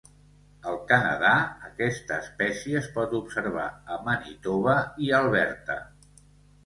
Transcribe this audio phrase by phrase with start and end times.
[0.69, 1.33] Al Canadà,
[1.67, 4.75] aquesta espècie es pot observar a Manitoba
[5.09, 5.79] i Alberta.